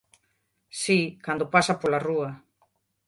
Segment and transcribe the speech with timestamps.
[0.81, 2.31] Si, cando pasa pola rúa.